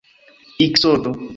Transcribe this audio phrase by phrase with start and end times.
[0.65, 1.11] iksodo